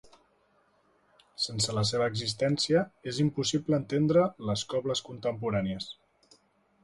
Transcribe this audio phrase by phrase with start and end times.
[1.43, 5.91] Sense la seva existència és impossible entendre les cobles contemporànies.